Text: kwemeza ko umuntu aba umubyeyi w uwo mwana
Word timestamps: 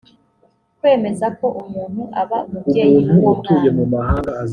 kwemeza 0.79 1.25
ko 1.39 1.47
umuntu 1.63 2.01
aba 2.21 2.37
umubyeyi 2.47 2.97
w 3.11 3.15
uwo 3.19 3.33
mwana 3.91 4.31